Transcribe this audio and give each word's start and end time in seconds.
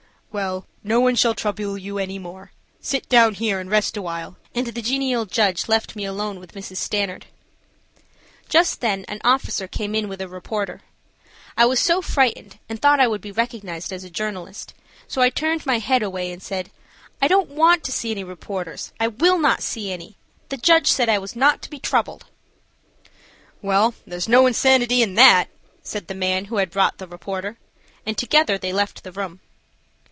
"Well, 0.33 0.65
no 0.81 1.01
one 1.01 1.15
shall 1.17 1.33
trouble 1.35 1.77
you 1.77 1.97
any 1.97 2.17
more. 2.17 2.53
Sit 2.79 3.09
down 3.09 3.33
here 3.33 3.59
and 3.59 3.69
rest 3.69 3.97
awhile," 3.97 4.37
and 4.55 4.65
the 4.65 4.81
genial 4.81 5.25
judge 5.25 5.67
left 5.67 5.93
me 5.93 6.05
alone 6.05 6.39
with 6.39 6.53
Mrs. 6.53 6.77
Stanard. 6.77 7.25
Just 8.47 8.79
then 8.79 9.03
an 9.09 9.19
officer 9.25 9.67
came 9.67 9.93
in 9.93 10.07
with 10.07 10.21
a 10.21 10.29
reporter. 10.29 10.83
I 11.57 11.65
was 11.65 11.81
so 11.81 12.01
frightened, 12.01 12.59
and 12.69 12.81
thought 12.81 13.01
I 13.01 13.09
would 13.09 13.19
be 13.19 13.33
recognized 13.33 13.91
as 13.91 14.05
a 14.05 14.09
journalist, 14.09 14.73
so 15.05 15.21
I 15.21 15.29
turned 15.29 15.65
my 15.65 15.79
head 15.79 16.01
away 16.01 16.31
and 16.31 16.41
said, 16.41 16.71
"I 17.21 17.27
don't 17.27 17.49
want 17.49 17.83
to 17.83 17.91
see 17.91 18.11
any 18.11 18.23
reporters; 18.23 18.93
I 19.01 19.09
will 19.09 19.37
not 19.37 19.61
see 19.61 19.91
any; 19.91 20.15
the 20.47 20.55
judge 20.55 20.87
said 20.89 21.09
I 21.09 21.17
was 21.19 21.35
not 21.35 21.61
to 21.63 21.69
be 21.69 21.77
troubled." 21.77 22.23
"Well, 23.61 23.95
there 24.07 24.17
is 24.17 24.29
no 24.29 24.45
insanity 24.45 25.01
in 25.03 25.15
that," 25.15 25.49
said 25.83 26.07
the 26.07 26.15
man 26.15 26.45
who 26.45 26.55
had 26.55 26.71
brought 26.71 26.99
the 26.99 27.07
reporter, 27.09 27.57
and 28.05 28.17
together 28.17 28.57
they 28.57 28.71
left 28.71 29.03
the 29.03 29.11
room. 29.11 29.41